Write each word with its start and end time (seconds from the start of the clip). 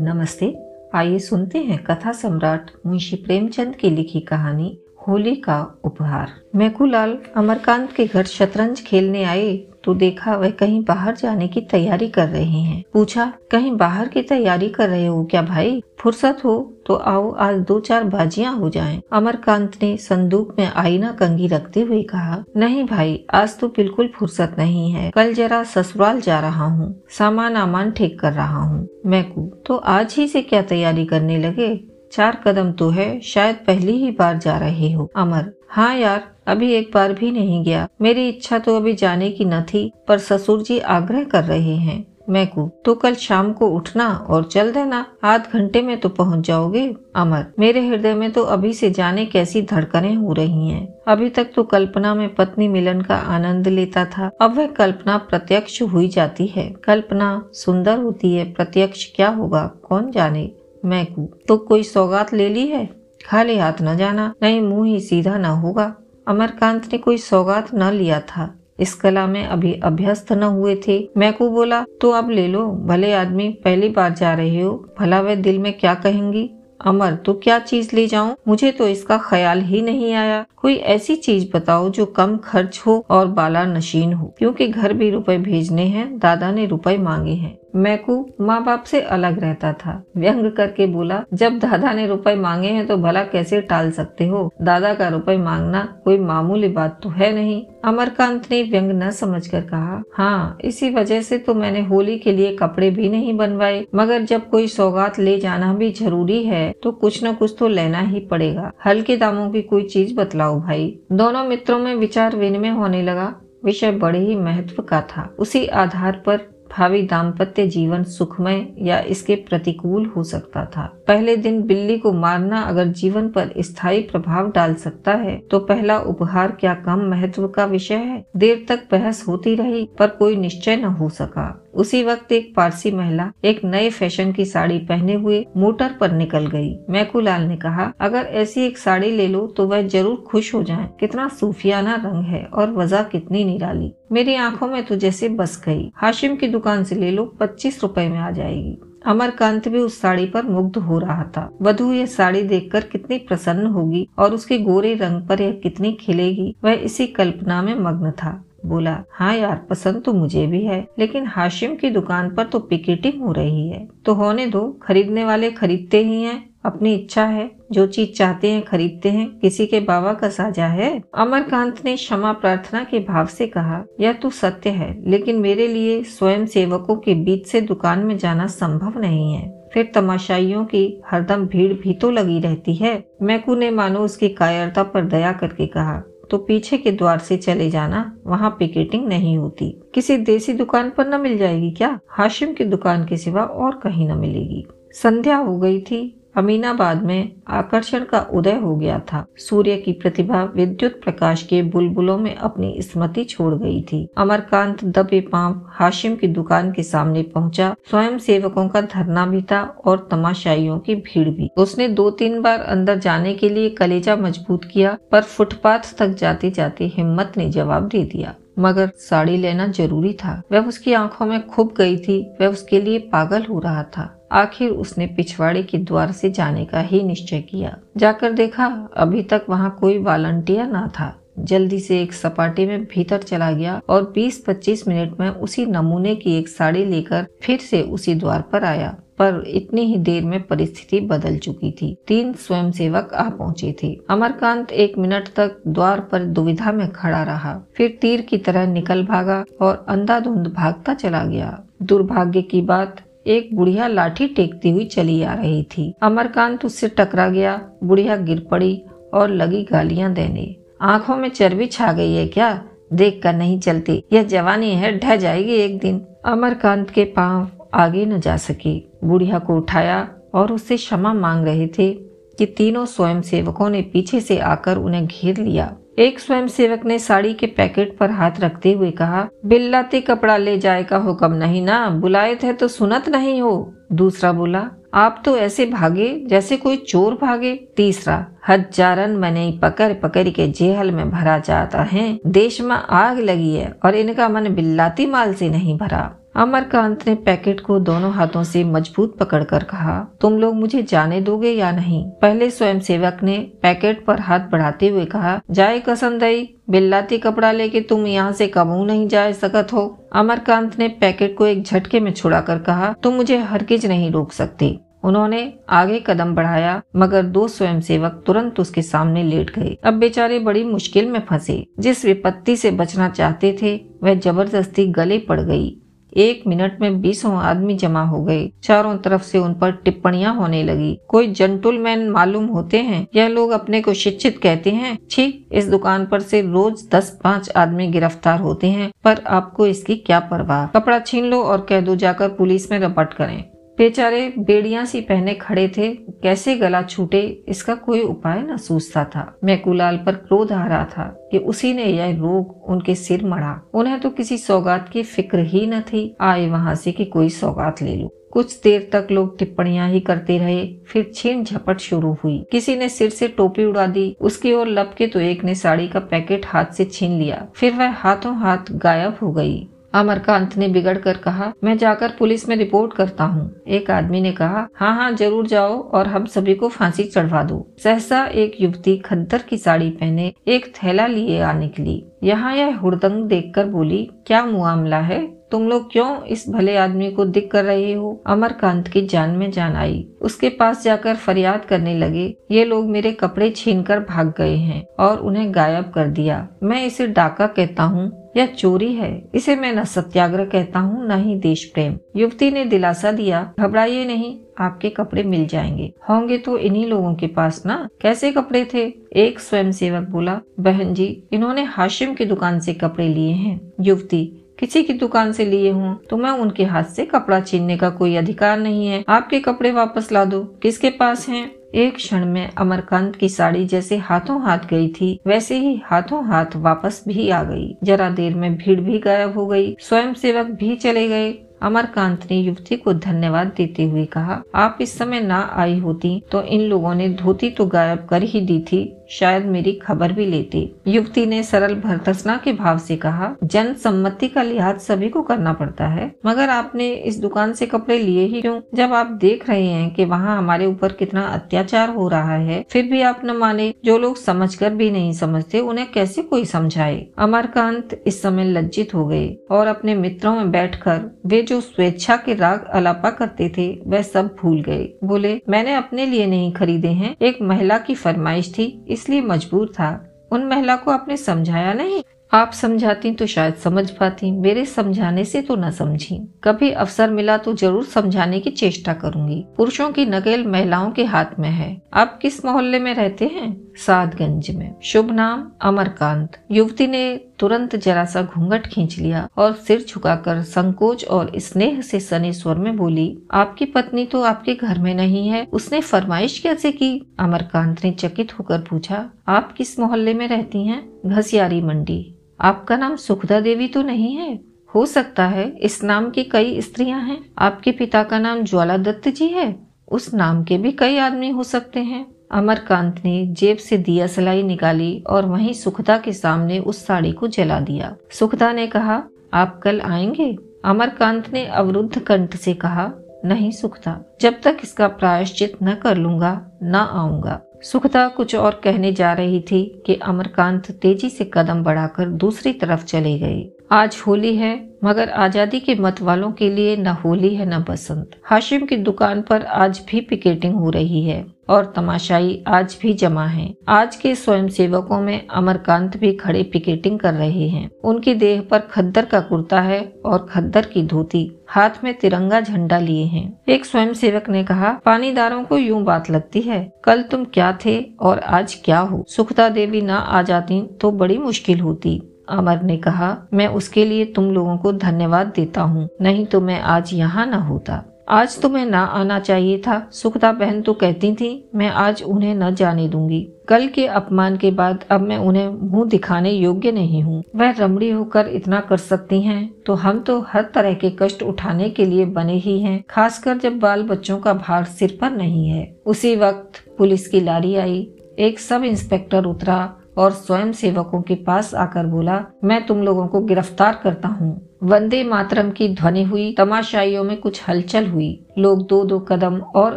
नमस्ते, 0.00 0.68
आइए 0.94 1.18
सुनते 1.18 1.58
हैं 1.58 1.84
कथा 1.84 2.12
सम्राट 2.12 2.70
मुंशी 2.86 3.16
प्रेमचंद 3.16 3.74
की 3.74 3.90
लिखी 3.90 4.20
कहानी 4.20 4.78
होली 5.08 5.34
का 5.34 5.80
उपहार। 5.84 6.28
मैकूलाल 6.54 7.18
अमरकांत 7.36 7.92
के 7.92 8.06
घर 8.06 8.24
शतरंज 8.24 8.84
खेलने 8.84 9.24
आए 9.24 9.64
तो 9.84 9.94
देखा 9.94 10.36
वह 10.36 10.50
कहीं 10.52 10.82
बाहर 10.84 11.16
जाने 11.16 11.48
की 11.48 11.60
तैयारी 11.62 12.08
कर 12.08 12.28
रहे 12.28 12.44
हैं। 12.44 12.82
पूछा, 12.92 13.32
कहीं 13.50 13.76
बाहर 13.76 14.08
की 14.08 14.22
तैयारी 14.22 14.68
कर 14.68 14.88
रहे 14.88 15.06
हो 15.06 15.24
क्या 15.24 15.42
भाई? 15.42 15.82
फुर्सत 16.00 16.38
हो 16.44 16.54
तो 16.86 16.94
आओ, 16.94 17.30
आज 17.30 17.56
दो 17.58 17.78
चार 17.80 18.04
बाजियाँ 18.04 18.54
हो 18.56 18.68
जाएँ। 18.70 19.00
अमरकांत 19.12 19.76
ने 19.82 19.96
संदूक 19.96 20.54
में 20.58 20.66
आईना 20.66 21.12
कंगी 21.12 21.46
रखते 21.46 21.80
हुए 21.80 22.02
कहा, 22.02 22.42
नहीं 22.56 22.84
भाई, 22.84 23.24
आज 23.34 23.58
तो 23.58 23.68
बिल्कुल 23.68 24.10
फुर्सत 24.16 24.56
नहीं 24.58 24.90
है। 24.90 25.10
कल 25.10 25.32
जरा 25.34 25.62
ससुराल 25.64 26.20
जा 26.20 26.40
रहा 26.40 26.66
हूँ 26.66 26.94
सामान 27.10 27.56
आमान 27.56 27.90
ठीक 27.90 28.18
कर 28.20 28.32
रहा 28.32 28.62
हूँ 28.62 28.88
मैकू 29.06 29.50
तो 29.66 29.76
आज 29.76 30.14
ही 30.18 30.28
से 30.28 30.42
क्या 30.42 30.62
तैयारी 30.62 31.04
करने 31.04 31.38
लगे? 31.38 31.74
चार 32.12 32.42
कदम 32.46 32.72
तो 32.72 32.88
है, 32.90 33.20
शायद 33.20 33.56
पहली 33.66 33.96
ही 33.98 34.10
बार 34.10 34.38
जा 34.38 34.56
रहे 34.58 34.92
हो। 34.92 35.10
अमर 35.16 35.52
हाँ 35.70 35.94
यार, 35.96 36.22
अभी 36.46 36.72
एक 36.72 36.90
बार 36.94 37.12
भी 37.12 37.30
नहीं 37.30 37.62
गया। 37.64 37.88
मेरी 38.02 38.28
इच्छा 38.28 38.58
तो 38.58 38.76
अभी 38.76 38.92
जाने 38.94 39.30
की 39.30 39.44
न 39.44 39.62
थी, 39.64 39.90
पर 40.08 40.18
ससुर 40.18 40.62
जी 40.62 40.78
आग्रह 40.78 41.24
कर 41.24 41.44
रहे 41.44 41.76
हैं। 41.76 42.04
मैकू 42.28 42.68
तो 42.84 42.94
कल 42.94 43.14
शाम 43.14 43.52
को 43.52 43.66
उठना 43.68 44.08
और 44.30 44.44
चल 44.44 44.70
देना, 44.72 45.04
आध 45.24 45.48
घंटे 45.52 45.82
में 45.82 45.96
तो 46.00 46.08
पहुँच 46.08 46.46
जाओगे। 46.46 46.84
अमर, 47.16 47.46
मेरे 47.58 47.86
हृदय 47.86 48.14
में 48.14 48.30
तो 48.32 48.42
अभी 48.42 48.72
से 48.72 48.90
जाने 48.90 49.24
कैसी 49.26 49.62
धड़कनें 49.62 50.14
हो 50.14 50.32
रही 50.32 50.68
हैं। 50.68 50.86
अभी 51.08 51.28
तक 51.28 51.50
तो 51.54 51.62
कल्पना 51.64 52.14
में 52.14 52.34
पत्नी 52.34 52.68
मिलन 52.68 53.00
का 53.00 53.16
आनंद 53.16 53.68
लेता 53.68 54.04
था, 54.06 54.30
अब 54.40 54.56
वह 54.56 54.66
कल्पना 54.68 55.18
प्रत्यक्ष 55.20 55.82
हुई 55.82 56.08
जाती 56.08 56.46
है। 56.46 56.68
कल्पना 56.84 57.42
सुंदर 57.54 57.98
होती 57.98 58.34
है, 58.34 58.52
प्रत्यक्ष 58.52 59.04
क्या 59.16 59.28
होगा, 59.30 59.66
कौन 59.82 60.10
जाने? 60.10 60.50
मैकू 60.84 61.30
तो 61.48 61.56
कोई 61.56 61.82
सौगात 61.82 62.34
ले 62.34 62.48
ली 62.48 62.66
है। 62.66 62.90
खाली 63.26 63.58
हाथ 63.58 63.72
न 63.82 63.96
जाना, 63.96 64.34
नहीं 64.42 64.60
मुँह 64.60 64.88
ही 64.88 65.00
सीधा 65.00 65.38
न 65.38 65.44
होगा। 65.44 65.96
अमरकांत 66.28 66.88
ने 66.92 66.98
कोई 66.98 67.18
सौगात 67.18 67.74
न 67.74 67.82
लिया 67.82 68.20
था। 68.20 68.58
इस 68.80 68.94
कला 68.94 69.26
में 69.26 69.46
अभी 69.46 69.72
अभ्यस्त 69.72 70.32
न 70.32 70.42
हुए 70.42 70.80
थे। 70.88 71.10
मैं 71.16 71.32
को 71.32 71.50
बोला 71.50 71.84
तो 72.00 72.10
अब 72.10 72.30
ले 72.30 72.48
लो, 72.48 72.66
भले 72.66 73.12
आदमी 73.12 73.48
पहली 73.48 73.88
बार 73.88 74.12
जा 74.12 74.34
रहे 74.34 74.60
हो, 74.60 74.88
भला 75.00 75.20
वे 75.20 75.36
दिल 75.36 75.58
में 75.58 75.72
क्या 75.72 75.94
कहेंगी? 75.94 76.50
अमर 76.84 77.14
तो 77.14 77.34
क्या 77.34 77.58
चीज़ 77.58 77.96
ले 77.96 78.06
जाऊँ? 78.06 78.36
मुझे 78.48 78.72
तो 78.72 78.88
इसका 78.88 79.18
ख्याल 79.18 79.60
ही 79.60 79.82
नहीं 79.82 80.12
आया। 80.12 80.46
कोई 80.56 80.74
ऐसी 80.74 81.16
चीज़ 81.16 81.56
बताओ 81.56 81.90
जो 81.90 82.06
कम 82.06 82.36
खर्च 82.36 82.82
हो 82.86 83.06
और 83.10 83.26
बाला 83.26 83.64
नशीन 83.64 84.12
हो। 84.12 84.34
क्योंकि 84.38 84.68
घर 84.68 84.92
भी 84.92 85.10
रुपए 85.10 85.38
भेजने 85.38 85.82
हैं, 85.82 86.18
दादा 86.18 86.52
ने 86.52 86.66
रुपए 86.66 86.98
मांगे 86.98 87.32
हैं। 87.32 87.58
मैकू 87.74 88.14
माँ 88.40 88.62
बाप 88.64 88.82
से 88.84 89.00
अलग 89.00 89.38
रहता 89.40 89.72
था। 89.74 90.02
व्यंग 90.16 90.50
करके 90.52 90.86
बोला, 90.86 91.22
जब 91.34 91.58
दादा 91.58 91.92
ने 91.92 92.06
रुपए 92.06 92.34
मांगे 92.36 92.68
हैं 92.68 92.86
तो 92.86 92.96
भला 92.96 93.22
कैसे 93.24 93.60
टाल 93.62 93.90
सकते 93.90 94.26
हो? 94.26 94.50
दादा 94.62 94.92
का 94.94 95.08
रुपए 95.08 95.36
मांगना 95.38 95.82
कोई 96.04 96.18
मामूली 96.20 96.68
बात 96.68 96.98
तो 97.02 97.08
है 97.10 97.32
नहीं। 97.34 97.62
अमरकांत 97.84 98.50
ने 98.50 98.62
व्यंग 98.62 98.90
न 98.92 99.10
समझकर 99.10 99.60
कहा 99.62 100.02
हाँ 100.14 100.58
इसी 100.64 100.90
वजह 100.90 101.22
से 101.22 101.38
तो 101.38 101.54
मैंने 101.54 101.80
होली 101.82 102.18
के 102.18 102.32
लिए 102.32 102.54
कपड़े 102.56 102.90
भी 102.90 103.08
नहीं 103.08 103.36
बनवाए, 103.36 103.84
मगर 103.94 104.22
जब 104.22 104.48
कोई 104.50 104.66
सौगात 104.68 105.18
ले 105.18 105.38
जाना 105.38 105.72
भी 105.74 105.90
ज़रूरी 105.92 106.42
है 106.44 106.70
तो 106.82 106.92
कुछ 106.92 107.22
न 107.24 107.32
कुछ 107.32 107.54
तो 107.58 107.68
लेना 107.68 108.00
ही 108.00 108.20
पड़ेगा। 108.20 108.70
हल्के 108.86 109.16
दामों 109.16 109.50
की 109.50 109.62
कोई 109.62 109.82
चीज़ 109.84 110.14
बतलाओ 110.16 110.60
भाई। 110.60 110.94
दोनों 111.12 111.44
मित्रों 111.44 111.78
में 111.78 111.94
विचार 111.96 112.36
विनिमय 112.36 112.68
होने 112.70 113.02
लगा। 113.02 113.34
विषय 113.64 113.90
बड़े 113.92 114.18
ही 114.18 114.34
महत्व 114.36 114.82
का 114.82 115.00
था। 115.08 115.28
उसी 115.38 115.66
आधार 115.66 116.22
पर 116.26 116.50
भावी 116.72 117.02
दाम्पत्य 117.02 117.66
जीवन 117.66 118.02
सुखमय 118.04 118.66
या 118.78 118.98
इसके 119.06 119.34
प्रतिकूल 119.48 120.06
हो 120.06 120.22
सकता 120.24 120.64
था। 120.66 120.86
पहले 121.08 121.36
दिन 121.36 121.62
बिल्ली 121.62 121.98
को 121.98 122.12
मारना 122.12 122.60
अगर 122.60 122.86
जीवन 122.86 123.28
पर 123.28 123.52
स्थायी 123.58 124.00
प्रभाव 124.02 124.50
डाल 124.50 124.74
सकता 124.74 125.14
है 125.14 125.36
तो 125.50 125.58
पहला 125.58 125.98
उपहार 125.98 126.56
क्या 126.60 126.74
कम 126.74 127.08
महत्व 127.10 127.48
का 127.48 127.64
विषय 127.64 127.94
है? 127.94 128.24
देर 128.36 128.64
तक 128.68 128.88
बहस 128.92 129.24
होती 129.28 129.54
रही, 129.54 129.88
पर 129.98 130.06
कोई 130.08 130.36
निश्चय 130.36 130.76
न 130.76 130.84
हो 130.84 131.08
सका। 131.08 131.61
उसी 131.74 132.02
वक्त 132.04 132.32
एक 132.32 132.52
पारसी 132.56 132.90
महिला 132.90 133.30
एक 133.44 133.64
नए 133.64 133.88
फ़ैशन 133.90 134.32
की 134.32 134.44
साड़ी 134.44 134.78
पहने 134.78 135.14
हुए 135.14 135.44
मोटर 135.56 135.92
पर 136.00 136.12
निकल 136.12 136.46
गई। 136.46 136.74
मैकूलाल 136.90 137.42
ने 137.42 137.56
कहा, 137.56 137.92
अगर 138.00 138.26
ऐसी 138.34 138.64
एक 138.66 138.78
साड़ी 138.78 139.10
ले 139.10 139.26
लो 139.28 139.46
तो 139.46 139.66
वह 139.66 139.82
ज़रूर 139.82 140.16
खुश 140.26 140.54
हो 140.54 140.62
जाए। 140.62 140.88
कितना 141.00 141.28
सूफियाना 141.30 141.94
रंग 141.96 142.24
है 142.24 142.44
और 142.44 142.72
वजह 142.72 143.02
कितनी 143.02 143.44
निराली। 143.44 143.92
मेरी 144.12 144.34
आँखों 144.36 144.68
में 144.68 144.82
तो 144.84 144.96
जैसे 144.96 145.28
बस 145.30 145.62
गई। 145.66 145.90
हाशिम 145.96 146.36
की 146.36 146.48
दुकान 146.48 146.84
से 146.84 146.94
ले 146.94 147.10
लो, 147.10 147.24
पच्चीस 147.40 147.82
रुपए 147.82 148.08
में 148.08 148.18
आ 148.18 148.30
जाएगी। 148.30 148.78
अमरकांत 149.06 149.68
भी 149.68 149.78
उस 149.78 150.00
साड़ी 150.00 150.26
पर 150.26 150.42
मुग्ध 150.44 150.76
हो 150.78 150.98
रहा 150.98 151.24
था। 151.26 151.50
वधु, 151.62 151.92
यह 151.92 152.06
साड़ी 152.06 152.42
देखकर 152.42 152.80
कितनी 152.82 153.18
प्रसन्न 153.18 153.66
होगी 153.66 154.08
और 154.18 154.34
उसके 154.34 154.58
गोरे 154.58 154.94
रंग 154.94 155.26
पर 155.28 155.42
यह 155.42 155.60
कितनी 155.62 155.92
खिलेगी, 156.00 156.54
वह 156.64 156.72
इसी 156.72 157.06
कल्पना 157.08 157.62
में 157.62 157.74
मग्न 157.74 158.10
था। 158.12 158.42
बोला 158.66 159.02
हाँ 159.12 159.36
यार, 159.36 159.66
पसंद 159.70 160.02
तो 160.06 160.12
मुझे 160.12 160.46
भी 160.46 160.64
है, 160.64 160.88
लेकिन 160.98 161.26
हाशिम 161.26 161.74
की 161.74 161.90
दुकान 161.90 162.34
पर 162.34 162.44
तो 162.44 162.58
पिकेटिंग 162.58 163.22
हो 163.22 163.32
रही 163.32 163.68
है। 163.68 163.88
तो 164.04 164.14
होने 164.14 164.46
दो, 164.46 164.78
खरीदने 164.82 165.24
वाले 165.24 165.50
खरीदते 165.50 165.98
ही 165.98 166.22
हैं, 166.22 166.50
अपनी 166.64 166.94
इच्छा 166.94 167.24
है। 167.24 167.50
जो 167.72 167.86
चीज़ 167.86 168.10
चाहते 168.10 168.50
हैं, 168.50 168.62
खरीदते 168.62 169.08
हैं। 169.08 169.38
किसी 169.38 169.66
के 169.66 169.80
बाबा 169.80 170.14
का 170.14 170.28
साजा 170.28 170.66
है। 170.66 171.02
अमरकांत 171.18 171.84
ने 171.84 171.96
क्षमा 171.96 172.32
प्रार्थना 172.32 172.84
के 172.84 172.98
भाव 172.98 173.26
से 173.26 173.46
कहा, 173.46 173.84
यह 174.00 174.12
तो 174.12 174.30
सत्य 174.30 174.70
है, 174.70 175.10
लेकिन 175.10 175.36
मेरे 175.36 175.68
लिए 175.68 176.02
स्वयं 176.02 176.46
सेवकों 176.46 176.96
के 176.96 177.14
बीच 177.14 177.46
से 177.46 177.60
दुकान 177.60 177.98
में 177.98 178.18
जाना 178.18 178.46
संभव 178.46 179.00
नहीं 179.00 179.34
है। 179.34 179.62
फिर 179.74 179.92
तमाशाइयों 179.94 180.64
की 180.64 181.02
हरदम 181.06 181.46
भीड़ 181.46 181.72
भी 181.72 181.94
तो 181.94 182.10
लगी 182.10 182.40
रहती 182.40 182.74
है। 182.74 183.04
मैकू 183.22 183.54
ने 183.54 183.70
मानो 183.70 184.00
उसकी 184.00 184.28
कायरता 184.28 184.82
पर 184.82 185.04
दया 185.04 185.32
करके 185.32 185.66
कहा 185.66 186.02
तो 186.32 186.38
पीछे 186.38 186.78
के 186.78 186.92
द्वार 186.92 187.18
से 187.18 187.36
चले 187.36 187.70
जाना 187.70 188.16
वहाँ 188.26 188.50
पिकेटिंग 188.58 189.08
नहीं 189.08 189.38
होती। 189.38 189.82
किसी 189.94 190.16
देसी 190.16 190.52
दुकान 190.52 190.90
पर 190.90 191.06
न 191.06 191.20
मिल 191.20 191.38
जाएगी 191.38 191.70
क्या? 191.70 192.00
हाशिम 192.08 192.54
की 192.54 192.64
दुकान 192.64 193.04
के 193.04 193.16
सिवा 193.16 193.42
और 193.42 193.80
कहीं 193.82 194.08
न 194.08 194.18
मिलेगी। 194.18 194.66
संध्या 194.92 195.36
हो 195.36 195.58
गई 195.58 195.80
थी। 195.80 196.21
अमीनाबाद 196.36 197.02
में 197.02 197.32
आकर्षण 197.48 198.04
का 198.04 198.20
उदय 198.34 198.56
हो 198.56 198.76
गया 198.76 198.98
था। 198.98 199.26
सूर्य 199.36 199.76
की 199.76 199.92
प्रतिभा 199.92 200.44
विद्युत 200.44 200.92
प्रकाश 201.04 201.42
के 201.42 201.62
बुलबुलों 201.62 202.18
में 202.18 202.36
अपनी 202.36 202.82
स्मृति 202.82 203.24
छोड़ 203.24 203.54
गई 203.54 203.82
थी। 203.82 204.08
अमरकांत 204.18 204.84
दबे 204.84 205.20
पाँव 205.20 205.66
हाशिम 205.68 206.16
की 206.16 206.26
दुकान 206.26 206.72
के 206.72 206.82
सामने 206.82 207.22
पहुँचा। 207.22 207.74
स्वयं 207.90 208.18
सेवकों 208.18 208.68
का 208.68 208.80
धरना 208.80 209.26
भी 209.26 209.42
था 209.42 209.62
और 209.62 210.08
तमाशाइयों 210.10 210.78
की 210.78 210.94
भीड़ 210.94 211.28
भी। 211.28 211.50
उसने 211.56 211.88
दो 211.88 212.10
तीन 212.10 212.42
बार 212.42 212.58
अंदर 212.58 212.98
जाने 212.98 213.34
के 213.34 213.48
लिए 213.48 213.70
कलेजा 213.70 214.16
मज़बूत 214.16 214.64
किया, 214.64 214.98
पर 215.10 215.22
फुटपाथ 215.22 215.98
तक 215.98 216.08
जाते 216.08 216.50
जाते 216.50 216.86
हिम्मत 216.86 217.32
ने 217.36 217.50
जवाब 217.50 217.88
दे 217.88 218.04
दिया। 218.04 218.34
मगर 218.58 218.90
साड़ी 218.96 219.36
लेना 219.36 219.66
ज़रूरी 219.66 220.12
था। 220.12 220.42
वह 220.52 220.60
उसकी 220.60 220.92
आँखों 220.92 221.26
में 221.26 221.46
खुब 221.46 221.74
गई 221.76 221.96
थी। 221.96 222.36
वह 222.40 222.46
उसके 222.46 222.80
लिए 222.80 222.98
पागल 222.98 223.42
हो 223.42 223.58
रहा 223.58 223.82
था। 223.82 224.21
आखिर 224.32 224.70
उसने 224.70 225.06
पिछवाड़े 225.06 225.62
के 225.62 225.78
द्वार 225.78 226.12
से 226.12 226.30
जाने 226.30 226.64
का 226.64 226.80
ही 226.80 227.02
निश्चय 227.02 227.40
किया। 227.40 227.76
जाकर 227.96 228.32
देखा, 228.32 228.88
अभी 228.96 229.22
तक 229.22 229.46
वहाँ 229.48 229.76
कोई 229.80 229.98
वॉलंटियर 229.98 230.66
ना 230.66 230.90
था। 231.00 231.18
जल्दी 231.38 231.80
से 231.80 232.02
एक 232.02 232.12
सपाटे 232.12 232.66
में 232.66 232.84
भीतर 232.84 233.18
चला 233.18 233.52
गया 233.52 233.80
और 233.88 234.12
20-25 234.14 234.88
मिनट 234.88 235.20
में 235.20 235.28
उसी 235.28 235.66
नमूने 235.66 236.14
की 236.14 236.38
एक 236.38 236.48
साड़ी 236.48 236.84
लेकर 236.84 237.26
फिर 237.42 237.58
से 237.58 237.82
उसी 237.82 238.14
द्वार 238.14 238.42
पर 238.42 238.64
आया। 238.64 238.96
पर 239.18 239.44
इतनी 239.46 239.82
ही 239.82 239.96
देर 239.96 240.24
में 240.24 240.42
परिस्थिति 240.42 241.00
बदल 241.00 241.36
चुकी 241.38 241.70
थी। 241.72 241.96
तीन 242.08 242.32
स्वयंसेवक 242.32 243.14
आ 243.14 243.28
पहुँचे 243.28 243.74
थे। 243.82 244.00
अमरकांत 244.10 244.72
एक 244.72 244.98
मिनट 244.98 245.28
तक 245.36 245.62
द्वार 245.68 246.00
पर 246.00 246.24
दुविधा 246.24 246.72
में 246.72 246.88
खड़ा 246.90 247.22
रहा। 247.22 247.60
फिर 247.76 247.98
तीर 248.02 248.20
की 248.20 248.38
तरह 248.38 248.66
निकल 248.66 249.04
भागा 249.06 249.44
और 249.60 249.86
अंधाधुंध 249.88 250.46
भागता 250.46 250.94
चला 250.94 251.24
गया। 251.24 251.62
दुर्भाग्य 251.82 252.42
की 252.42 252.62
बात 252.62 253.00
एक 253.26 253.56
बुढ़िया 253.56 253.86
लाठी 253.86 254.26
टेकती 254.26 254.70
हुई 254.70 254.84
चली 254.84 255.22
आ 255.22 255.34
रही 255.34 255.62
थी। 255.62 255.94
अमरकांत 256.02 256.64
उससे 256.64 256.88
टकरा 256.88 257.28
गया। 257.28 257.70
बुढ़िया 257.84 258.16
गिर 258.16 258.48
पड़ी 258.50 258.82
और 259.14 259.30
लगी 259.30 259.62
गालियाँ 259.72 260.12
देने। 260.12 260.56
आँखों 260.80 261.16
में 261.16 261.28
चर्बी 261.28 261.66
छा 261.66 261.92
गई 261.92 262.12
है 262.12 262.26
क्या? 262.26 262.64
देख 262.92 263.20
कर 263.22 263.34
नहीं 263.34 263.60
चलती। 263.60 264.04
यह 264.12 264.22
जवानी 264.22 264.70
है, 264.70 264.98
ढह 264.98 265.16
जाएगी 265.16 265.52
एक 265.52 265.78
दिन। 265.78 266.06
अमरकांत 266.24 266.90
के 266.90 267.04
पाँव 267.04 267.50
आगे 267.74 268.06
न 268.06 268.20
जा 268.20 268.36
सके। 268.36 268.82
बुढ़िया 269.04 269.38
को 269.38 269.56
उठाया 269.56 270.08
और 270.34 270.52
उससे 270.52 270.76
क्षमा 270.76 271.12
मांग 271.14 271.44
रहे 271.44 271.66
थे 271.66 271.92
कि 272.38 272.46
तीनों 272.46 272.86
स्वयं 272.86 273.22
सेवकों 273.22 273.70
ने 273.70 273.82
पीछे 273.82 274.20
से 274.20 274.38
आकर 274.38 274.76
उन्हें 274.76 275.06
घेर 275.06 275.36
लिया। 275.38 275.76
एक 275.98 276.20
स्वयंसेवक 276.20 276.84
ने 276.84 276.98
साड़ी 276.98 277.32
के 277.34 277.46
पैकेट 277.46 277.96
पर 277.98 278.10
हाथ 278.10 278.40
रखते 278.40 278.72
हुए 278.72 278.90
कहा, 278.90 279.26
बिल्लाती 279.46 280.00
कपड़ा 280.00 280.36
ले 280.36 280.56
जाए 280.58 280.84
का 280.84 280.96
हुक्म 280.96 281.32
नहीं 281.32 281.62
ना, 281.62 281.88
बुलाए 281.90 282.34
थे 282.34 282.52
तो 282.52 282.68
सुनत 282.68 283.08
नहीं 283.08 283.40
हो। 283.42 283.74
दूसरा 283.92 284.32
बोला, 284.32 284.68
आप 284.94 285.22
तो 285.24 285.36
ऐसे 285.36 285.66
भागे 285.66 286.08
जैसे 286.26 286.56
कोई 286.56 286.76
चोर 286.78 287.14
भागे। 287.14 287.54
तीसरा 287.76 288.24
हजारन 288.48 289.16
मने 289.16 289.50
पकड़ 289.62 289.92
पकड़ 289.92 290.28
के 290.28 290.46
जेहल 290.48 290.90
में 290.90 291.10
भरा 291.10 291.38
जाता 291.38 291.82
है, 291.82 292.18
देश 292.26 292.60
में 292.60 292.76
आग 292.76 293.18
लगी 293.18 293.54
है 293.54 293.72
और 293.84 293.94
इनका 293.94 294.28
मन 294.28 294.48
बिल्लाती 294.48 295.06
माल 295.06 295.34
से 295.34 295.48
नहीं 295.48 295.76
भरा। 295.78 296.10
अमरकांत 296.36 297.06
ने 297.08 297.14
पैकेट 297.14 297.60
को 297.60 297.78
दोनों 297.78 298.12
हाथों 298.12 298.42
से 298.42 298.64
मज़बूत 298.64 299.16
पकड़कर 299.18 299.64
कहा, 299.64 299.98
तुम 300.20 300.38
लोग 300.38 300.54
मुझे 300.54 300.82
जाने 300.82 301.20
दोगे 301.20 301.50
या 301.50 301.72
नहीं? 301.72 302.04
पहले 302.22 302.50
स्वयं 302.50 302.80
सेवक 302.80 303.18
ने 303.22 303.38
पैकेट 303.62 304.04
पर 304.04 304.20
हाथ 304.20 304.40
बढ़ाते 304.40 304.88
हुए 304.88 305.04
कहा, 305.04 305.40
जाए 305.50 305.78
कसम 305.78 306.18
दई, 306.18 306.54
बिल्लाती 306.70 307.18
कपड़ा 307.18 307.52
लेके 307.52 307.80
तुम 307.80 308.06
यहाँ 308.06 308.32
से 308.32 308.46
कबू 308.46 308.84
नहीं 308.84 309.08
जा 309.08 309.32
सकत 309.32 309.72
हो। 309.72 310.08
अमरकांत 310.12 310.78
ने 310.78 310.88
पैकेट 310.88 311.36
को 311.38 311.46
एक 311.46 311.62
झटके 311.62 312.00
में 312.00 312.12
छुड़ाकर 312.12 312.58
कहा, 312.58 312.94
तुम 313.02 313.14
मुझे 313.14 313.38
हरगिज 313.38 313.86
नहीं 313.86 314.10
रोक 314.10 314.32
सकते। 314.32 314.78
उन्होंने 315.04 315.52
आगे 315.68 316.00
कदम 316.00 316.34
बढ़ाया, 316.34 316.80
मगर 316.96 317.22
दो 317.22 317.46
स्वयंसेवक 317.48 318.22
तुरंत 318.26 318.60
उसके 318.60 318.82
सामने 318.82 319.22
लेट 319.22 319.50
गए। 319.50 319.76
अब 319.84 319.94
बेचारे 319.94 320.38
बड़ी 320.38 320.64
मुश्किल 320.64 321.10
में 321.10 321.20
फंसे। 321.20 321.64
जिस 321.80 322.04
विपत्ति 322.04 322.56
से 322.56 322.70
बचना 322.70 323.08
चाहते 323.08 323.56
थे, 323.62 323.76
वह 324.02 324.14
ज़बरदस्ती 324.14 324.86
गले 324.86 325.18
पड़ 325.18 325.40
गई। 325.40 325.81
एक 326.16 326.42
मिनट 326.46 326.78
में 326.80 327.00
बीसों 327.00 327.34
आदमी 327.36 327.74
जमा 327.74 328.02
हो 328.02 328.22
गए। 328.24 328.50
चारों 328.62 328.96
तरफ़ 328.96 329.22
से 329.22 329.38
उन 329.38 329.54
पर 329.54 329.72
टिप्पणियाँ 329.74 330.34
होने 330.34 330.62
लगी। 330.62 330.98
कोई 331.08 331.26
जेंटलमैन 331.26 332.08
मालूम 332.10 332.46
होते 332.46 332.78
हैं? 332.78 333.06
यह 333.16 333.28
लोग 333.28 333.50
अपने 333.50 333.80
को 333.80 333.94
शिक्षित 333.94 334.38
कहते 334.38 334.70
हैं। 334.70 334.96
छी 335.10 335.46
इस 335.52 335.68
दुकान 335.68 336.06
पर 336.06 336.20
से 336.20 336.42
रोज 336.42 336.88
दस 336.92 337.18
पाँच 337.24 337.50
आदमी 337.50 337.86
गिरफ़्तार 337.86 338.40
होते 338.40 338.66
हैं, 338.66 338.90
पर 339.04 339.22
आपको 339.26 339.66
इसकी 339.66 339.96
क्या 339.96 340.20
परवाह? 340.20 340.66
कपड़ा 340.66 340.98
छीन 340.98 341.24
लो 341.24 341.42
और 341.42 341.66
कह 341.68 341.80
दो 341.80 341.96
जाकर 341.96 342.28
पुलिस 342.28 342.70
में 342.72 342.78
रपट 342.78 343.14
करें। 343.14 343.51
बेचारे 343.78 344.32
बेड़िया 344.38 344.84
सी 344.84 345.00
पहने 345.00 345.34
खड़े 345.34 345.66
थे। 345.68 345.88
कैसे 346.22 346.54
गला 346.54 346.82
छूटे, 346.82 347.20
इसका 347.48 347.74
कोई 347.74 348.00
उपाय 348.00 348.42
न 348.42 348.56
सूझता 348.56 349.04
था। 349.04 349.24
मैकुलाल 349.44 349.96
पर 349.96 350.14
क्रोध 350.14 350.52
आ 350.52 350.64
रहा 350.66 350.84
था 350.86 351.04
कि 351.32 351.38
उसी 351.38 351.72
ने 351.74 351.84
यह 351.84 352.16
रोग 352.18 352.70
उनके 352.70 352.94
सिर 352.94 353.24
मड़ा 353.26 353.60
उन्हें 353.74 354.00
तो 354.00 354.10
किसी 354.10 354.38
सौगात 354.38 354.88
की 354.88 355.02
फ़िक्र 355.02 355.44
ही 355.44 355.66
न 355.66 355.80
थी। 355.82 356.14
आए 356.20 356.48
वहाँ 356.48 356.74
से 356.74 356.92
कि 356.92 357.04
कोई 357.04 357.28
सौगात 357.28 357.82
ले 357.82 357.96
लो। 357.96 358.10
कुछ 358.32 358.60
देर 358.62 358.88
तक 358.92 359.08
लोग 359.10 359.38
टिप्पणियाँ 359.38 359.88
ही 359.88 360.00
करते 360.00 360.36
रहे। 360.38 360.64
फिर 360.86 361.10
छीन 361.14 361.42
झपट 361.44 361.78
शुरू 361.78 362.12
हुई। 362.24 362.38
किसी 362.52 362.76
ने 362.76 362.88
सिर 362.88 363.10
से 363.10 363.28
टोपी 363.28 363.64
उड़ा 363.64 363.86
दी। 363.86 364.16
उसकी 364.20 364.52
ओर 364.52 364.68
लपके 364.68 365.06
तो 365.06 365.20
एक 365.20 365.44
ने 365.44 365.54
साड़ी 365.54 365.88
का 365.88 366.00
पैकेट 366.00 366.46
हाथ 366.46 366.72
से 366.72 366.84
छीन 366.84 367.18
लिया। 367.18 367.46
फिर 367.56 367.72
वह 367.72 367.90
हाथों 367.92 368.36
हाथ 368.36 368.72
गायब 368.72 369.18
हो 369.22 369.30
गई। 369.32 369.68
अमरकांत 369.94 370.56
ने 370.56 370.68
बिगड़ 370.68 370.96
कर 370.98 371.16
कहा, 371.16 371.52
मैं 371.64 371.76
जाकर 371.78 372.12
पुलिस 372.18 372.48
में 372.48 372.56
रिपोर्ट 372.56 372.92
करता 372.92 373.24
हूँ। 373.24 373.50
एक 373.68 373.90
आदमी 373.90 374.20
ने 374.20 374.32
कहा 374.32 374.66
हाँ 374.76 374.94
हाँ 374.96 375.10
ज़रूर 375.12 375.46
जाओ 375.46 375.78
और 375.88 376.06
हम 376.06 376.24
सभी 376.26 376.54
को 376.54 376.68
फांसी 376.68 377.04
चढ़वा 377.04 377.42
दो। 377.42 377.66
सहसा 377.82 378.24
एक 378.26 378.56
युवती 378.60 378.96
खद्दर 378.98 379.42
की 379.48 379.56
साड़ी 379.58 379.90
पहने 379.90 380.32
एक 380.48 380.72
थैला 380.76 381.06
लिए 381.06 381.40
आ 381.40 381.52
निकली। 381.52 382.02
यहाँ 382.24 382.54
यह 382.56 382.76
हुड़दंग 382.76 383.24
देखकर 383.28 383.66
बोली, 383.66 384.08
क्या 384.26 384.44
मामला 384.46 384.98
है? 384.98 385.22
तुम 385.50 385.66
लोग 385.68 385.90
क्यों 385.92 386.22
इस 386.24 386.44
भले 386.48 386.76
आदमी 386.76 387.10
को 387.10 387.24
दिख 387.24 387.50
कर 387.52 387.64
रहे 387.64 387.92
हो? 387.92 388.22
अमरकांत 388.26 388.88
की 388.88 389.00
जान 389.06 389.30
में 389.30 389.50
जान 389.50 389.74
आई। 389.76 390.06
उसके 390.20 390.48
पास 390.50 390.82
जाकर 390.84 391.16
फरियाद 391.16 391.64
करने 391.64 391.94
लगे, 391.94 392.24
ये 392.50 392.64
लोग 392.64 392.88
मेरे 392.90 393.12
कपड़े 393.12 393.50
छीन 393.50 393.82
कर 393.82 394.00
भाग 394.00 394.32
गए 394.38 394.56
हैं 394.56 394.82
और 395.00 395.18
उन्हें 395.18 395.54
गायब 395.54 395.90
कर 395.94 396.08
दिया। 396.08 396.46
मैं 396.62 396.84
इसे 396.86 397.06
डाका 397.08 397.46
कहता 397.48 397.82
हूँ 397.82 398.10
यह 398.36 398.46
चोरी 398.46 398.92
है, 398.92 399.28
इसे 399.34 399.56
मैं 399.56 399.72
न 399.72 399.84
सत्याग्रह 399.84 400.44
कहता 400.44 400.78
हूँ, 400.78 401.06
न 401.06 401.10
ही 401.10 401.36
देश 401.36 401.64
प्रेम 401.64 401.98
युवती 402.16 402.50
ने 402.50 402.64
दिलासा 402.64 403.12
दिया, 403.12 403.52
घबराइए 403.60 404.04
नहीं, 404.04 404.38
आपके 404.58 404.90
कपड़े 404.90 405.22
मिल 405.22 405.46
जाएँगे। 405.46 405.92
होंगे 406.10 406.38
तो 406.38 406.58
इन्हीं 406.58 406.86
लोगों 406.86 407.14
के 407.14 407.26
पास 407.26 407.66
ना, 407.66 407.88
कैसे 408.00 408.32
कपड़े 408.32 408.68
थे? 408.74 408.94
एक 409.16 409.40
स्वयंसेवक 409.40 410.08
बोला, 410.08 410.40
बहन 410.60 410.94
जी, 410.94 411.22
इन्होंने 411.32 411.62
हाशिम 411.62 412.14
की 412.14 412.24
दुकान 412.24 412.60
से 412.60 412.74
कपड़े 412.74 413.08
लिए 413.08 413.32
हैं। 413.32 413.72
युवती 413.80 414.41
किसी 414.62 414.82
की 414.82 414.92
दुकान 414.92 415.32
से 415.32 415.44
लिए 415.44 415.70
हूँ 415.70 415.98
तो 416.10 416.16
मैं 416.16 416.30
उनके 416.30 416.64
हाथ 416.64 416.84
से 416.86 417.04
कपड़ा 417.04 417.40
छीनने 417.40 417.76
का 417.76 417.88
कोई 417.90 418.14
अधिकार 418.16 418.58
नहीं 418.58 418.86
है। 418.86 419.02
आपके 419.08 419.40
कपड़े 419.40 419.72
वापस 419.72 420.12
ला 420.12 420.24
दो। 420.24 420.42
किसके 420.62 420.90
पास 420.90 421.28
हैं? 421.28 421.50
एक 421.74 421.94
क्षण 421.96 422.24
में 422.26 422.48
अमरकांत 422.50 423.16
की 423.16 423.28
साड़ी 423.28 423.64
जैसे 423.66 423.96
हाथों 423.98 424.40
हाथ 424.42 424.68
गई 424.70 424.88
थी, 424.90 425.18
वैसे 425.26 425.58
ही 425.58 425.80
हाथों 425.84 426.24
हाथ 426.26 426.56
वापस 426.56 427.02
भी 427.08 427.28
आ 427.30 427.42
गई। 427.42 427.74
जरा 427.84 428.08
देर 428.10 428.34
में 428.34 428.54
भीड़ 428.56 428.80
भी 428.80 428.98
गायब 428.98 429.38
हो 429.38 429.46
गई। 429.46 429.74
स्वयं 429.80 430.14
सेवक 430.14 430.50
भी 430.52 430.76
चले 430.76 431.08
गए। 431.08 431.32
अमरकांत 431.62 432.26
ने 432.30 432.36
युवती 432.36 432.76
को 432.76 432.92
धन्यवाद 432.94 433.52
देते 433.56 433.84
हुए 433.84 434.04
कहा, 434.04 434.42
आप 434.54 434.78
इस 434.80 434.96
समय 434.98 435.20
ना 435.20 435.38
आई 435.54 435.78
होती 435.78 436.22
तो 436.32 436.42
इन 436.42 436.60
लोगों 436.60 436.94
ने 436.94 437.08
धोती 437.10 437.50
तो 437.50 437.66
गायब 437.66 438.06
कर 438.10 438.22
ही 438.22 438.40
दी 438.40 438.58
थी। 438.62 438.84
शायद 439.12 439.44
मेरी 439.44 439.72
खबर 439.72 440.12
भी 440.12 440.26
लेते। 440.26 440.72
युवती 440.86 441.26
ने 441.26 441.42
सरल 441.42 441.74
भरतसना 441.74 442.36
के 442.36 442.52
भाव 442.52 442.78
से 442.78 442.96
कहा, 442.96 443.36
जन 443.44 443.74
सम्मति 443.74 444.28
का 444.28 444.42
लिहाज 444.42 444.78
सभी 444.78 445.08
को 445.08 445.22
करना 445.22 445.52
पड़ता 445.52 445.86
है। 445.86 446.12
मगर 446.26 446.48
आपने 446.48 446.92
इस 446.92 447.20
दुकान 447.20 447.52
से 447.52 447.66
कपड़े 447.66 447.98
लिए 447.98 448.26
ही 448.26 448.40
क्यों? 448.40 448.60
जब 448.74 448.92
आप 448.92 449.06
देख 449.06 449.48
रहे 449.50 449.66
हैं 449.66 449.94
कि 449.94 450.04
वहाँ 450.04 450.38
हमारे 450.38 450.66
ऊपर 450.66 450.92
कितना 450.92 451.22
अत्याचार 451.22 451.88
हो 451.88 452.08
रहा 452.08 452.36
है, 452.36 452.64
फिर 452.70 452.84
भी 452.84 453.02
आप 453.02 453.20
न 453.24 453.30
माने। 453.30 453.74
जो 453.84 453.98
लोग 453.98 454.16
समझकर 454.16 454.74
भी 454.74 454.90
नहीं 454.90 455.12
समझते, 455.12 455.60
उन्हें 455.60 455.92
कैसे 455.92 456.22
कोई 456.22 456.44
समझाए? 456.44 457.06
अमरकांत 457.18 458.02
इस 458.06 458.22
समय 458.22 458.44
लज्जित 458.44 458.94
हो 458.94 459.06
गए 459.06 459.36
और 459.50 459.66
अपने 459.66 459.94
मित्रों 459.94 460.34
में 460.34 460.50
बैठकर 460.50 461.00
वे 461.26 461.42
जो 461.42 461.60
स्वेच्छा 461.60 462.16
के 462.16 462.34
राग 462.34 462.64
अलापा 462.64 463.10
करते 463.10 463.48
थे, 463.58 463.80
वह 463.86 464.02
सब 464.02 464.36
भूल 464.42 464.62
गए। 464.62 464.88
बोले, 465.04 465.40
मैंने 465.48 465.74
अपने 465.74 466.06
लिए 466.06 466.26
नहीं 466.26 466.52
खरीदे 466.52 466.88
हैं। 466.88 467.16
एक 467.22 467.38
महिला 467.42 467.78
की 467.78 467.94
फरमाइश 467.94 468.52
थी, 468.58 468.84
इस 468.88 469.01
इसलिए 469.02 469.20
मजबूर 469.20 469.68
था। 469.68 469.88
उन 470.32 470.44
महिला 470.44 470.76
को 470.76 470.90
आपने 470.90 471.16
समझाया 471.16 471.72
नहीं? 471.72 472.02
आप 472.32 472.52
समझाती 472.52 473.10
तो 473.12 473.26
शायद 473.26 473.54
समझ 473.54 473.90
पाती, 473.90 474.30
मेरे 474.30 474.64
समझाने 474.64 475.24
से 475.24 475.40
तो 475.42 475.54
न 475.56 475.70
समझी। 475.70 476.16
कभी 476.44 476.70
अवसर 476.70 477.10
मिला 477.10 477.36
तो 477.36 477.52
ज़रूर 477.54 477.84
समझाने 477.84 478.38
की 478.40 478.50
चेष्टा 478.50 478.92
करूँगी। 478.92 479.44
पुरुषों 479.56 479.90
की 479.92 480.06
नकेल 480.06 480.46
महिलाओं 480.46 480.90
के 480.90 481.04
हाथ 481.04 481.38
में 481.38 481.48
है। 481.48 481.82
आप 481.94 482.18
किस 482.22 482.44
मोहल्ले 482.44 482.78
में 482.78 482.94
रहते 482.94 483.24
हैं? 483.24 483.50
सादगंज 483.76 484.50
में। 484.50 484.74
शुभ 484.82 485.10
नाम 485.10 485.46
अमरकांत। 485.62 486.38
युवती 486.50 486.86
ने 486.86 487.16
तुरंत 487.38 487.76
जरा 487.76 488.04
सा 488.04 488.22
घूंघट 488.22 488.66
खींच 488.66 488.98
लिया 488.98 489.28
और 489.36 489.52
सिर 489.58 489.84
झुकाकर 489.88 490.42
संकोच 490.44 491.04
और 491.04 491.32
स्नेह 491.38 491.80
से 491.80 492.00
सने 492.00 492.32
स्वर 492.32 492.54
में 492.54 492.76
बोली, 492.76 493.18
आपकी 493.32 493.64
पत्नी 493.66 494.06
तो 494.06 494.22
आपके 494.22 494.54
घर 494.54 494.78
में 494.78 494.94
नहीं 494.94 495.28
है। 495.28 495.46
उसने 495.52 495.80
फरमाइश 495.80 496.38
कैसे 496.38 496.72
की? 496.72 497.14
अमरकांत 497.18 497.84
ने 497.84 497.90
चकित 497.92 498.38
होकर 498.38 498.60
पूछा, 498.60 499.08
आप 499.28 499.52
किस 499.52 499.78
मोहल्ले 499.78 500.14
में 500.14 500.26
रहती 500.28 500.66
हैं? 500.66 500.82
घसियारी 501.06 501.60
मंडी। 501.60 502.18
आपका 502.42 502.76
नाम 502.76 502.96
सुखदा 502.96 503.40
देवी 503.40 503.68
तो 503.68 503.82
नहीं 503.82 504.16
है? 504.16 504.40
हो 504.74 504.86
सकता 504.86 505.26
है 505.26 505.58
इस 505.58 505.82
नाम 505.82 506.10
की 506.10 506.24
कई 506.24 506.60
स्त्रियाँ 506.60 507.00
हैं। 507.00 507.24
आपके 507.38 507.72
पिता 507.72 508.02
का 508.02 508.18
नाम 508.18 508.42
ज्वाला 508.42 508.76
दत्त 508.76 509.08
जी 509.08 509.28
है। 509.28 509.66
उस 509.88 510.14
नाम 510.14 510.44
के 510.44 510.58
भी 510.58 510.72
कई 510.72 510.96
आदमी 510.96 511.30
हो 511.30 511.42
सकते 511.42 511.80
हैं। 511.80 512.06
अमरकांत 512.30 513.02
ने 513.04 513.26
जेब 513.26 513.56
से 513.56 513.78
दिया 513.78 514.06
सलाई 514.06 514.42
निकाली 514.42 515.04
और 515.06 515.26
वहीं 515.26 515.52
सुखदा 515.52 515.98
के 515.98 516.12
सामने 516.12 516.58
उस 516.58 516.86
साड़ी 516.86 517.12
को 517.12 517.28
जला 517.28 517.60
दिया। 517.60 517.96
सुखदा 518.10 518.52
ने 518.52 518.66
कहा, 518.66 519.02
आप 519.34 519.60
कल 519.62 519.80
आएँगे? 519.80 520.38
अमरकांत 520.64 521.32
ने 521.32 521.46
अवरुद्ध 521.46 521.98
कंठ 521.98 522.36
से 522.36 522.54
कहा, 522.54 522.92
नहीं 523.24 523.50
सुखदा, 523.50 524.16
जब 524.20 524.40
तक 524.42 524.56
इसका 524.62 524.88
प्रायश्चित 524.88 525.56
न 525.62 525.74
कर 525.74 525.96
लूँगा, 525.96 526.50
न 526.62 526.74
आऊँगा। 526.74 527.42
सुखदा 527.62 528.06
कुछ 528.08 528.34
और 528.34 528.60
कहने 528.64 528.92
जा 528.92 529.12
रही 529.12 529.40
थी 529.40 529.82
कि 529.86 529.94
अमरकांत 529.94 530.70
तेज़ी 530.70 531.10
से 531.10 531.30
कदम 531.34 531.62
बढ़ाकर 531.62 532.08
दूसरी 532.08 532.52
तरफ़ 532.52 532.84
चले 532.84 533.18
गए। 533.18 533.50
आज 533.72 534.02
होली 534.06 534.34
है, 534.36 534.54
मगर 534.84 535.08
आज़ादी 535.08 535.60
के 535.60 535.74
मत 535.74 536.00
वालों 536.02 536.32
के 536.32 536.48
लिए 536.50 536.76
न 536.76 536.86
होली 536.86 537.34
है, 537.34 537.46
न 537.46 537.64
बसंत। 537.68 538.10
हाशिम 538.24 538.66
की 538.66 538.76
दुकान 538.76 539.22
पर 539.22 539.42
आज 539.42 539.80
भी 539.90 540.00
पिकेटिंग 540.00 540.54
हो 540.54 540.70
रही 540.70 541.04
है। 541.04 541.24
और 541.52 541.72
तमाशाई 541.76 542.42
आज 542.48 542.76
भी 542.82 542.92
जमा 542.94 543.24
हैं। 543.24 543.54
आज 543.68 543.96
के 543.96 544.14
स्वयं 544.14 544.48
सेवकों 544.48 545.00
में 545.00 545.26
अमरकांत 545.28 545.96
भी 545.96 546.12
खड़े 546.12 546.42
पिकेटिंग 546.42 546.98
कर 546.98 547.14
रहे 547.14 547.48
हैं। 547.48 547.68
उनकी 547.84 548.14
देह 548.14 548.40
पर 548.50 548.58
खद्दर 548.70 549.04
का 549.04 549.20
कुर्ता 549.20 549.60
है 549.60 549.80
और 550.04 550.26
खद्दर 550.30 550.66
की 550.66 550.82
धोती। 550.82 551.24
हाथ 551.48 551.84
में 551.84 551.92
तिरंगा 551.94 552.40
झंडा 552.40 552.78
लिए 552.78 553.04
हैं। 553.04 553.26
एक 553.48 553.64
स्वयं 553.64 553.92
सेवक 553.94 554.28
ने 554.28 554.44
कहा, 554.44 554.72
पानीदारों 554.84 555.42
को 555.44 555.58
यूँ 555.58 555.82
बात 555.84 556.10
लगती 556.10 556.40
है। 556.40 556.72
कल 556.84 557.02
तुम 557.02 557.24
क्या 557.24 557.58
थे 557.64 557.78
और 558.00 558.18
आज 558.18 558.54
क्या 558.64 558.78
हो? 558.78 559.04
सुखता 559.08 559.48
देवी 559.48 559.82
ना 559.82 559.96
आ 559.96 560.22
जाती 560.22 560.62
तो 560.80 560.90
बड़ी 560.90 561.18
मुश्किल 561.18 561.60
होती। 561.60 562.00
अमर 562.28 562.62
ने 562.62 562.76
कहा, 562.76 563.16
मैं 563.32 563.46
उसके 563.46 563.84
लिए 563.84 564.04
तुम 564.06 564.30
लोगों 564.30 564.56
को 564.56 564.72
धन्यवाद 564.72 565.32
देता 565.36 565.62
हूँ। 565.62 565.88
नहीं 566.00 566.26
तो 566.26 566.40
मैं 566.40 566.60
आज 566.60 566.94
यहाँ 566.94 567.26
न 567.26 567.34
होता। 567.34 567.82
आज 568.12 568.40
तुम्हें 568.40 568.64
ना 568.66 568.80
आना 568.84 569.18
चाहिए 569.20 569.58
था। 569.58 569.78
सुखदा 569.92 570.30
बहन 570.32 570.60
तो 570.62 570.72
कहती 570.74 571.14
थी, 571.14 571.48
मैं 571.54 571.68
आज 571.68 572.02
उन्हें 572.02 572.34
न 572.34 572.54
जाने 572.54 572.86
दूँगी। 572.88 573.20
कल 573.48 573.66
के 573.66 573.86
अपमान 573.90 574.36
के 574.36 574.50
बाद 574.50 574.84
अब 574.90 575.00
मैं 575.00 575.16
उन्हें 575.18 575.48
मुँह 575.50 575.88
दिखाने 575.88 576.30
योग्य 576.30 576.72
नहीं 576.72 577.02
हूँ। 577.02 577.22
वह 577.36 577.54
रमड़ी 577.58 577.90
होकर 577.90 578.28
इतना 578.30 578.60
कर 578.60 578.76
सकती 578.78 579.20
हैं 579.22 579.62
तो 579.66 579.74
हम 579.76 580.00
तो 580.00 580.20
हर 580.28 580.50
तरह 580.54 580.74
के 580.74 580.90
कष्ट 581.00 581.22
उठाने 581.22 581.70
के 581.70 581.84
लिए 581.84 582.04
बने 582.06 582.36
ही 582.36 582.60
हैं, 582.60 582.82
खासकर 582.90 583.38
जब 583.38 583.58
बाल 583.58 583.82
बच्चों 583.84 584.18
का 584.18 584.34
भार 584.34 584.64
सिर 584.66 584.98
पर 585.00 585.10
नहीं 585.12 585.48
है। 585.48 585.66
उसी 585.86 586.14
वक्त 586.16 586.64
पुलिस 586.78 587.08
की 587.08 587.20
लारी 587.20 587.54
आई। 587.56 587.86
एक 588.18 588.40
सब 588.40 588.64
इंस्पेक्टर 588.64 589.24
उतरा 589.24 589.58
और 589.98 590.10
स्वयं 590.12 590.52
सेवकों 590.52 591.02
के 591.02 591.14
पास 591.16 591.54
आकर 591.56 591.86
बोला, 591.86 592.24
मैं 592.44 592.64
तुम 592.66 592.82
लोगों 592.82 593.06
को 593.06 593.20
गिरफ़्तार 593.22 593.80
करता 593.82 594.08
हूँ। 594.10 594.40
वंदे 594.64 595.04
मातरम 595.04 595.50
की 595.50 595.68
ध्वनि 595.68 596.02
हुई। 596.02 596.34
तमाशाइयों 596.38 597.04
में 597.04 597.16
कुछ 597.16 597.48
हलचल 597.48 597.86
हुई। 597.86 598.26
लोग 598.38 598.66
दो 598.66 598.84
दो 598.84 598.98
कदम 598.98 599.36
और 599.36 599.76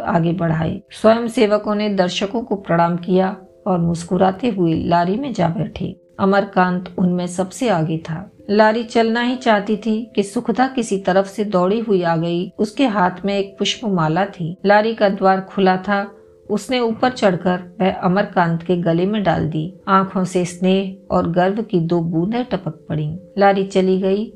आगे 0.00 0.32
बढ़ाए। 0.32 0.82
स्वयं 0.90 1.28
सेवकों 1.28 1.74
ने 1.74 1.88
दर्शकों 1.88 2.42
को 2.42 2.54
प्रणाम 2.54 2.96
किया 2.96 3.36
और 3.66 3.78
मुस्कुराते 3.78 4.48
हुए 4.48 4.74
लारी 4.74 5.16
में 5.16 5.32
जा 5.32 5.48
बैठे। 5.48 6.00
अमरकांत 6.20 6.94
उनमें 6.98 7.26
सबसे 7.26 7.68
आगे 7.68 7.98
था। 7.98 8.30
लारी 8.50 8.84
चलना 8.84 9.20
ही 9.20 9.36
चाहती 9.36 9.76
थी 9.76 10.12
कि 10.16 10.22
सुखदा 10.22 10.68
किसी 10.68 10.98
तरफ़ 10.98 11.26
से 11.26 11.44
दौड़ी 11.44 11.80
हुई 11.80 12.02
आ 12.02 12.16
गई। 12.16 12.50
उसके 12.58 12.86
हाथ 12.86 13.24
में 13.24 13.38
एक 13.38 13.58
पुष्प 13.58 13.80
माला 13.84 14.24
थी। 14.24 14.56
लारी 14.66 14.94
का 14.94 15.08
द्वार 15.08 15.40
खुला 15.40 15.76
था। 15.76 16.12
उसने 16.50 16.80
ऊपर 16.80 17.10
चढ़कर 17.10 17.76
वह 17.80 17.92
अमरकांत 17.92 18.62
के 18.62 18.76
गले 18.76 19.06
में 19.06 19.22
डाल 19.22 19.48
दी। 19.48 19.74
आँखों 19.88 20.24
से 20.24 20.44
स्नेह 20.44 20.96
और 21.10 21.30
गर्व 21.30 21.62
की 21.62 21.80
दो 21.80 22.00
बूंदें 22.00 22.44
टपक 22.44 22.86
पड़ी। 22.88 23.18
लारी 23.38 23.64
चली 23.64 24.00
गई। 24.00 24.32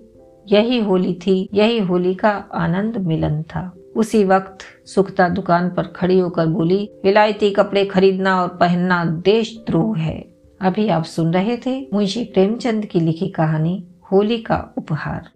यही 0.53 0.81
होली 0.81 1.15
थी, 1.15 1.49
यही 1.55 1.79
होली 1.79 2.15
का 2.15 2.45
आनंद 2.55 2.97
मिलन 2.97 3.43
था। 3.43 3.77
उसी 3.97 4.25
वक्त 4.25 4.59
सुखता 4.87 5.29
दुकान 5.29 5.71
पर 5.71 5.83
खड़ी 5.83 6.19
होकर 6.19 6.47
बोली, 6.47 6.91
विलायती 7.05 7.51
कपड़े 7.51 7.85
खरीदना 7.85 8.43
और 8.43 8.49
पहनना 8.49 9.05
देश 9.05 9.23
देशद्रोह 9.25 9.99
है। 9.99 10.35
अभी 10.61 10.89
आप 10.89 11.05
सुन 11.05 11.33
रहे 11.33 11.57
थे 11.57 11.89
मुंशी 11.95 12.25
प्रेमचंद 12.25 12.87
की 12.87 13.01
लिखी 13.01 13.29
कहानी, 13.29 13.87
होली 14.13 14.39
का 14.39 14.75
उपहार। 14.79 15.29